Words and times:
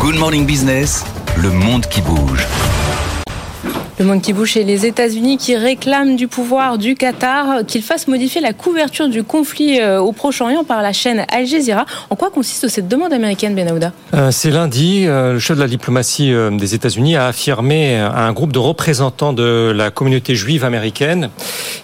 Good 0.00 0.16
Morning 0.16 0.46
Business, 0.46 1.04
le 1.36 1.50
monde 1.50 1.84
qui 1.84 2.00
bouge. 2.00 2.46
Le 3.98 4.06
monde 4.06 4.22
qui 4.22 4.32
bouge 4.32 4.56
et 4.56 4.64
les 4.64 4.86
États-Unis 4.86 5.36
qui 5.36 5.54
réclament 5.56 6.16
du 6.16 6.26
pouvoir 6.26 6.78
du 6.78 6.94
Qatar 6.94 7.66
qu'il 7.66 7.82
fasse 7.82 8.08
modifier 8.08 8.40
la 8.40 8.54
couverture 8.54 9.10
du 9.10 9.22
conflit 9.22 9.78
euh, 9.78 10.00
au 10.00 10.12
Proche-Orient 10.12 10.64
par 10.64 10.80
la 10.80 10.94
chaîne 10.94 11.26
Al 11.30 11.44
Jazeera. 11.44 11.84
En 12.08 12.16
quoi 12.16 12.30
consiste 12.30 12.66
cette 12.68 12.88
demande 12.88 13.12
américaine, 13.12 13.54
Benahouda 13.54 13.92
euh, 14.14 14.30
C'est 14.30 14.50
lundi, 14.50 15.04
euh, 15.06 15.34
le 15.34 15.38
chef 15.38 15.58
de 15.58 15.60
la 15.60 15.68
diplomatie 15.68 16.32
des 16.52 16.74
États-Unis 16.74 17.16
a 17.16 17.26
affirmé 17.26 17.98
à 17.98 18.24
un 18.24 18.32
groupe 18.32 18.52
de 18.52 18.58
représentants 18.58 19.34
de 19.34 19.70
la 19.76 19.90
communauté 19.90 20.34
juive 20.34 20.64
américaine 20.64 21.28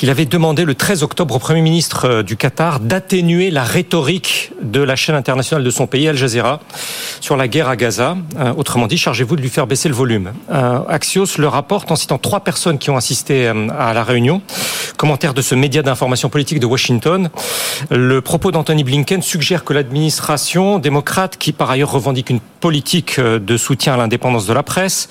qu'il 0.00 0.08
avait 0.08 0.24
demandé 0.24 0.64
le 0.64 0.74
13 0.74 1.02
octobre 1.02 1.34
au 1.34 1.38
Premier 1.38 1.60
ministre 1.60 2.22
du 2.22 2.38
Qatar 2.38 2.80
d'atténuer 2.80 3.50
la 3.50 3.64
rhétorique 3.64 4.50
de 4.62 4.80
la 4.80 4.96
chaîne 4.96 5.14
internationale 5.14 5.62
de 5.62 5.68
son 5.68 5.86
pays, 5.86 6.08
Al 6.08 6.16
Jazeera, 6.16 6.60
sur 7.20 7.36
la 7.36 7.48
guerre 7.48 7.68
à 7.68 7.76
Gaza. 7.76 8.16
Autrement 8.56 8.86
dit, 8.86 8.96
chargez-vous 8.96 9.36
de 9.36 9.42
lui 9.42 9.50
faire 9.50 9.66
baisser 9.66 9.90
le 9.90 9.94
volume. 9.94 10.32
Axios 10.88 11.36
le 11.36 11.48
rapporte 11.48 11.90
en 11.90 11.96
citant 11.96 12.16
trois 12.16 12.40
personnes 12.40 12.78
qui 12.78 12.88
ont 12.88 12.96
assisté 12.96 13.46
euh, 13.46 13.68
à 13.78 13.92
la 13.92 14.02
réunion. 14.02 14.40
Commentaire 15.00 15.32
de 15.32 15.40
ce 15.40 15.54
média 15.54 15.80
d'information 15.80 16.28
politique 16.28 16.60
de 16.60 16.66
Washington. 16.66 17.30
Le 17.90 18.20
propos 18.20 18.50
d'Anthony 18.50 18.84
Blinken 18.84 19.22
suggère 19.22 19.64
que 19.64 19.72
l'administration 19.72 20.78
démocrate, 20.78 21.38
qui 21.38 21.52
par 21.52 21.70
ailleurs 21.70 21.90
revendique 21.90 22.28
une 22.28 22.40
politique 22.60 23.18
euh, 23.18 23.38
de 23.38 23.56
soutien 23.56 23.94
à 23.94 23.96
l'indépendance 23.96 24.46
de 24.46 24.52
la 24.52 24.62
presse, 24.62 25.08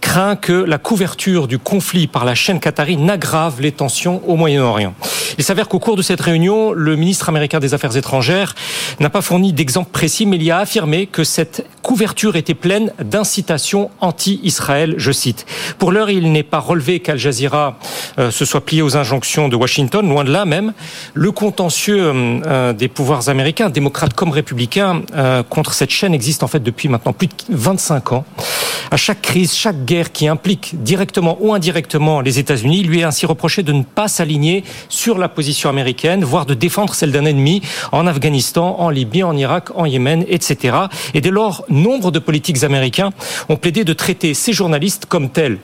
craint 0.00 0.36
que 0.36 0.52
la 0.52 0.78
couverture 0.78 1.48
du 1.48 1.58
conflit 1.58 2.06
par 2.06 2.24
la 2.24 2.36
chaîne 2.36 2.60
qatari 2.60 2.96
n'aggrave 2.96 3.60
les 3.60 3.72
tensions 3.72 4.22
au 4.28 4.36
Moyen-Orient. 4.36 4.94
Il 5.38 5.42
s'avère 5.42 5.66
qu'au 5.66 5.80
cours 5.80 5.96
de 5.96 6.02
cette 6.02 6.20
réunion, 6.20 6.70
le 6.70 6.94
ministre 6.94 7.28
américain 7.28 7.58
des 7.58 7.74
Affaires 7.74 7.96
étrangères 7.96 8.54
n'a 9.00 9.10
pas 9.10 9.22
fourni 9.22 9.52
d'exemple 9.52 9.90
précis, 9.90 10.24
mais 10.24 10.36
il 10.36 10.44
y 10.44 10.52
a 10.52 10.58
affirmé 10.58 11.08
que 11.08 11.24
cette 11.24 11.66
couverture 11.82 12.36
était 12.36 12.54
pleine 12.54 12.92
d'incitations 13.02 13.90
anti-Israël, 14.00 14.94
je 14.96 15.12
cite. 15.12 15.46
Pour 15.78 15.92
l'heure, 15.92 16.10
il 16.10 16.32
n'est 16.32 16.42
pas 16.42 16.60
relevé 16.60 17.00
qu'Al 17.00 17.18
Jazeera 17.18 17.78
euh, 18.18 18.30
se 18.30 18.44
soit 18.44 18.64
plié 18.64 18.82
aux 18.82 18.96
injonctions 18.96 19.48
de 19.48 19.56
Washington, 19.56 20.08
loin 20.08 20.24
de 20.24 20.30
là 20.30 20.44
même. 20.44 20.72
Le 21.14 21.32
contentieux 21.32 22.00
euh, 22.00 22.40
euh, 22.46 22.72
des 22.72 22.88
pouvoirs 22.88 23.28
américains, 23.28 23.68
démocrates 23.68 24.14
comme 24.14 24.30
républicains, 24.30 25.02
contre 25.48 25.72
cette 25.74 25.90
chaîne 25.90 26.14
existe 26.14 26.42
en 26.42 26.46
fait 26.46 26.60
depuis 26.60 26.88
maintenant 26.88 27.12
plus 27.12 27.26
de 27.26 27.32
25 27.48 28.12
ans. 28.12 28.24
À 28.90 28.96
chaque 28.96 29.22
crise, 29.22 29.54
chaque 29.54 29.84
guerre 29.84 30.12
qui 30.12 30.28
implique 30.28 30.82
directement 30.82 31.38
ou 31.40 31.54
indirectement 31.54 32.20
les 32.20 32.38
États-Unis, 32.38 32.82
lui 32.82 33.00
est 33.00 33.04
ainsi 33.04 33.26
reproché 33.26 33.62
de 33.62 33.72
ne 33.72 33.82
pas 33.82 34.08
s'aligner 34.08 34.64
sur 34.88 35.18
la 35.18 35.28
position 35.28 35.70
américaine, 35.70 36.24
voire 36.24 36.46
de 36.46 36.54
défendre 36.54 36.94
celle 36.94 37.10
d'un 37.10 37.24
ennemi 37.24 37.62
en 37.90 38.06
Afghanistan, 38.06 38.76
en 38.78 38.90
Libye, 38.90 39.22
en 39.22 39.36
Irak, 39.36 39.70
en 39.74 39.86
Yémen, 39.86 40.24
etc. 40.28 40.76
Et 41.14 41.20
dès 41.20 41.30
lors, 41.30 41.64
nombre 41.72 42.10
de 42.10 42.18
politiques 42.18 42.62
américains 42.64 43.10
ont 43.48 43.56
plaidé 43.56 43.84
de 43.84 43.92
traiter 43.92 44.34
ces 44.34 44.52
journalistes 44.52 45.06
comme 45.06 45.30
tels. 45.30 45.58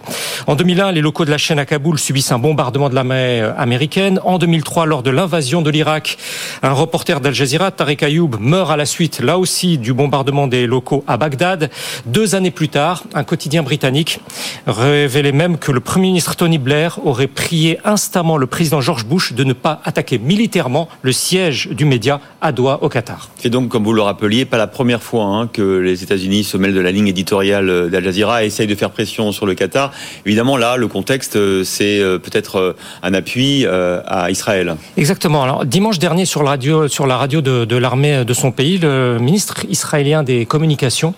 En 0.47 0.55
2001, 0.55 0.93
les 0.93 1.01
locaux 1.01 1.25
de 1.25 1.31
la 1.31 1.39
chaîne 1.39 1.59
à 1.59 1.67
Kaboul 1.67 1.99
subissent 1.99 2.33
un 2.33 2.39
bombardement 2.39 2.89
de 2.89 2.95
la 2.95 3.05
mer 3.05 3.55
américaine. 3.59 4.21
En 4.25 4.39
2003, 4.39 4.87
lors 4.87 5.03
de 5.03 5.11
l'invasion 5.11 5.63
de 5.63 5.71
l'Irak, 5.71 6.19
un 6.63 6.73
reporter 6.73 7.21
d'Al 7.21 7.35
Jazeera, 7.35 7.71
Tariq 7.71 8.05
Ayoub, 8.05 8.37
meurt 8.41 8.71
à 8.71 8.77
la 8.77 8.87
suite, 8.87 9.21
là 9.21 9.39
aussi, 9.39 9.79
du 9.79 9.93
bombardement 9.93 10.47
des 10.47 10.67
locaux 10.67 11.05
à 11.07 11.17
Bagdad. 11.17 11.71
Deux 12.07 12.35
années 12.35 12.51
plus 12.51 12.69
tard, 12.69 13.05
un 13.15 13.25
quotidien 13.25 13.63
britannique 13.63 14.21
révélait 14.67 15.33
même 15.33 15.59
que 15.59 15.73
le 15.73 15.81
Premier 15.81 16.09
ministre 16.09 16.37
Tony 16.37 16.59
Blair 16.59 16.99
aurait 17.05 17.27
prié 17.27 17.79
instamment 17.85 18.37
le 18.37 18.47
président 18.47 18.81
George 18.81 19.05
Bush 19.05 19.33
de 19.33 19.45
ne 19.45 19.53
pas 19.53 19.81
attaquer 19.85 20.19
militairement 20.19 20.89
le 21.03 21.13
siège 21.13 21.69
du 21.69 21.85
média 21.85 22.21
à 22.41 22.53
Doha 22.53 22.79
au 22.83 22.89
Qatar. 22.89 23.29
C'est 23.39 23.51
donc, 23.51 23.69
comme 23.69 23.85
vous 23.85 23.93
le 23.93 24.03
rappeliez, 24.03 24.45
pas 24.45 24.59
la 24.59 24.67
première 24.67 25.03
fois 25.03 25.25
hein, 25.25 25.49
que 25.53 25.79
les 25.79 25.98
États-Unis 26.03 26.45
se 26.45 26.57
mêlent 26.57 26.75
de 26.75 26.81
la 26.81 26.93
ligne 26.93 27.09
éditoriale 27.09 27.91
d'Al 27.91 28.05
Jazeera 28.05 28.45
et 28.45 28.47
essayent 28.47 28.67
de 28.67 28.75
faire 28.75 28.91
pression 28.91 29.33
sur 29.33 29.47
le 29.47 29.55
Qatar. 29.55 29.93
Évidemment, 30.27 30.57
là, 30.57 30.77
le 30.77 30.89
contexte, 30.89 31.37
euh, 31.37 31.65
c'est 31.65 32.01
euh, 32.01 32.19
peut-être 32.19 32.57
euh, 32.57 32.77
un 33.03 33.15
appui 33.15 33.67
à 33.67 34.31
Israël. 34.31 34.77
Exactement. 34.97 35.43
Alors, 35.43 35.65
dimanche 35.65 35.99
dernier, 35.99 36.25
sur 36.25 36.43
la 36.43 36.51
radio, 36.51 36.89
sur 36.89 37.07
la 37.07 37.17
radio 37.17 37.41
de, 37.41 37.65
de 37.65 37.77
l'armée 37.77 38.25
de 38.25 38.35
son 38.35 38.51
pays, 38.51 38.79
le 38.79 39.19
ministre 39.19 39.65
israélien 39.69 40.23
des 40.23 40.47
communications 40.47 41.15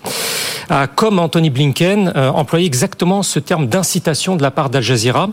a, 0.69 0.87
comme 0.87 1.19
Anthony 1.19 1.49
Blinken, 1.49 2.13
employé 2.15 2.65
exactement 2.65 3.23
ce 3.23 3.39
terme 3.39 3.67
d'incitation 3.67 4.35
de 4.35 4.41
la 4.41 4.51
part 4.51 4.69
d'Al 4.69 4.83
Jazeera. 4.83 5.29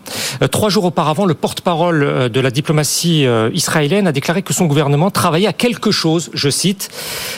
Trois 0.50 0.68
jours 0.68 0.84
auparavant, 0.84 1.26
le 1.26 1.34
porte-parole 1.34 2.30
de 2.30 2.40
la 2.40 2.50
diplomatie 2.50 3.26
israélienne 3.52 4.06
a 4.06 4.12
déclaré 4.12 4.42
que 4.42 4.52
son 4.52 4.66
gouvernement 4.66 5.10
travaillait 5.10 5.48
à 5.48 5.52
quelque 5.52 5.90
chose, 5.90 6.30
je 6.34 6.50
cite. 6.50 6.90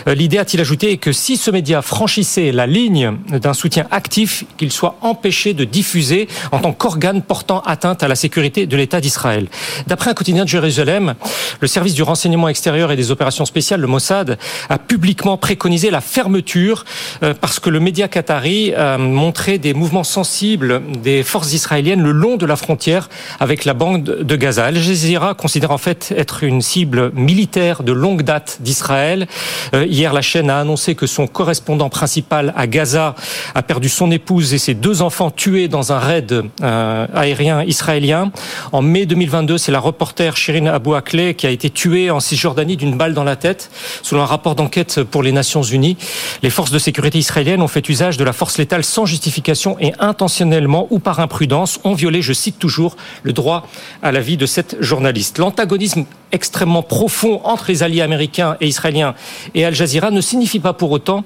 L'idée, 0.07 0.39
a-t-il 0.39 0.61
ajouté, 0.61 0.93
est 0.93 0.99
que 0.99 1.13
si 1.13 1.37
ce 1.37 1.51
média 1.51 1.83
franchissait 2.01 2.51
la 2.51 2.67
ligne 2.67 3.19
d'un 3.29 3.53
soutien 3.53 3.87
actif, 3.91 4.45
qu'il 4.57 4.73
soit 4.73 4.97
empêché 5.03 5.53
de 5.53 5.65
diffuser 5.65 6.29
en 6.51 6.59
tant 6.59 6.73
qu'organe 6.73 7.21
portant 7.21 7.61
atteinte 7.61 8.03
à 8.03 8.09
la 8.09 8.15
sécurité 8.15 8.67
de 8.67 8.75
l'État 8.75 9.03
d'Israël. 9.03 9.49
D'après 9.87 10.09
un 10.09 10.15
quotidien 10.15 10.45
de 10.45 10.49
Jérusalem, 10.49 11.15
le 11.61 11.69
service 11.69 11.93
du 11.93 12.03
renseignement 12.03 12.49
extérieur 12.49 12.91
et 12.91 12.97
des 12.97 13.11
opérations 13.11 13.45
spéciales, 13.45 13.83
le 13.83 13.87
Mossad, 13.87 14.39
a 14.71 14.79
publiquement 14.79 15.37
préconisé 15.37 15.91
la 15.91 16.01
fermeture 16.01 16.87
euh, 17.23 17.35
parce 17.39 17.61
que 17.61 17.69
le 17.69 17.81
média 17.81 18.09
qatari 18.09 18.73
a 18.73 18.97
montré 18.97 19.59
des 19.59 19.75
mouvements 19.75 20.03
sensibles 20.03 20.81
des 21.03 21.23
forces 21.23 21.53
israéliennes 21.53 22.03
le 22.03 22.13
long 22.13 22.39
de 22.39 22.47
la 22.47 22.57
frontière 22.57 23.11
avec 23.41 23.67
la 23.67 23.75
bande 23.75 24.05
de 24.05 24.37
Gaza. 24.37 24.65
Al 24.65 24.79
Jazeera 24.79 25.35
considère 25.35 25.71
en 25.71 25.77
fait 25.77 26.15
être 26.17 26.45
une 26.45 26.63
cible 26.63 27.13
militaire 27.13 27.83
de 27.83 27.93
longue 27.93 28.23
date 28.23 28.57
d'Israël. 28.61 29.29
Euh, 29.75 29.85
hier, 29.85 30.15
la 30.15 30.23
chaîne 30.23 30.49
a 30.49 30.61
annoncé 30.61 30.95
que 30.95 31.07
son 31.07 31.27
correspondant 31.27 31.90
principal 31.91 32.55
à 32.57 32.67
Gaza 32.67 33.15
a 33.55 33.63
perdu 33.63 33.89
son 33.89 34.11
épouse 34.11 34.55
et 34.55 34.59
ses 34.59 34.75
deux 34.75 35.03
enfants 35.03 35.31
tués 35.31 35.69
dans 35.69 35.93
un 35.93 35.99
raid 35.99 36.45
euh, 36.63 37.07
aérien 37.15 37.63
israélien. 37.65 38.33
En 38.73 38.83
mai 38.83 39.07
2022, 39.07 39.59
c'est 39.59 39.73
la 39.73 39.81
reporter 39.81 40.37
Shirin 40.37 40.67
Abu 40.67 40.95
Akleh 40.95 41.35
qui 41.35 41.47
a 41.47 41.51
été 41.51 41.71
tuée 41.71 42.11
en 42.11 42.21
Cisjordanie 42.21 42.77
d'une 42.77 42.97
balle 42.97 43.15
dans 43.15 43.25
la 43.25 43.37
tête. 43.37 43.71
Selon 44.03 44.23
un 44.23 44.27
rapport 44.27 44.55
d'enquête 44.55 45.03
pour 45.03 45.23
les 45.23 45.33
Nations 45.33 45.63
Unies, 45.63 45.97
les 46.43 46.51
forces 46.51 46.71
de 46.71 46.79
sécurité 46.79 47.19
israéliennes 47.19 47.63
ont 47.63 47.69
fait 47.69 47.87
usage 47.89 48.17
de 48.17 48.25
la 48.25 48.33
force 48.33 48.59
létale 48.59 48.85
sans 48.85 49.07
justification 49.07 49.77
et 49.81 49.93
intentionnellement 49.99 50.87
ou 50.91 50.99
par 50.99 51.21
imprudence 51.21 51.81
ont 51.85 51.95
violé, 51.95 52.23
je 52.23 52.33
cite 52.33 52.59
toujours, 52.59 52.97
le 53.23 53.33
droit 53.33 53.67
à 54.03 54.13
la 54.13 54.21
vie 54.21 54.37
de 54.37 54.47
cette 54.47 54.77
journaliste. 54.81 55.39
L'antagonisme 55.39 56.05
extrêmement 56.33 56.83
profond 56.83 57.41
entre 57.45 57.67
les 57.69 57.83
alliés 57.83 58.03
américains 58.03 58.57
et 58.61 58.67
israéliens 58.67 59.15
et 59.55 59.65
Al 59.65 59.75
Jazeera 59.75 60.11
ne 60.11 60.21
signifie 60.21 60.61
pas 60.61 60.73
pour 60.73 60.91
autant 60.91 61.25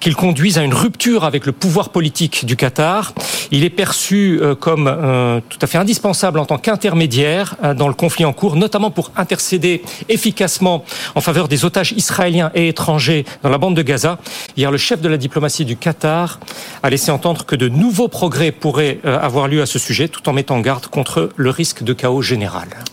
qu'il 0.00 0.14
conduise 0.14 0.58
à 0.58 0.62
une 0.62 0.74
rupture 0.74 1.24
avec 1.24 1.46
le 1.46 1.52
pouvoir 1.52 1.90
politique 1.90 2.44
du 2.44 2.56
Qatar. 2.56 3.12
Il 3.50 3.64
est 3.64 3.70
perçu 3.70 4.38
euh, 4.40 4.54
comme 4.54 4.88
euh, 4.88 5.40
tout 5.48 5.58
à 5.60 5.66
fait 5.66 5.78
indispensable 5.78 6.38
en 6.38 6.44
tant 6.44 6.58
qu'intermédiaire 6.58 7.56
euh, 7.62 7.74
dans 7.74 7.88
le 7.88 7.94
conflit 7.94 8.24
en 8.24 8.32
cours, 8.32 8.56
notamment 8.56 8.90
pour 8.90 9.12
intercéder 9.16 9.82
efficacement 10.08 10.84
en 11.14 11.20
faveur 11.20 11.48
des 11.48 11.64
otages 11.64 11.92
israéliens 11.92 12.50
et 12.54 12.68
étrangers 12.68 13.24
dans 13.42 13.50
la 13.50 13.58
bande 13.58 13.76
de 13.76 13.82
Gaza. 13.82 14.18
Hier, 14.56 14.70
le 14.70 14.78
chef 14.78 15.00
de 15.00 15.08
la 15.08 15.16
diplomatie 15.16 15.64
du 15.64 15.76
Qatar 15.76 16.40
a 16.82 16.90
laissé 16.90 17.10
entendre 17.10 17.44
que 17.44 17.56
de 17.56 17.68
nouveaux 17.68 18.08
progrès 18.08 18.52
pourraient 18.52 18.98
avoir 19.04 19.48
lieu 19.48 19.62
à 19.62 19.66
ce 19.66 19.78
sujet, 19.78 20.08
tout 20.08 20.28
en 20.28 20.32
mettant 20.32 20.60
garde 20.60 20.86
contre 20.86 21.30
le 21.36 21.50
risque 21.50 21.82
de 21.82 21.92
chaos 21.92 22.22
général. 22.22 22.68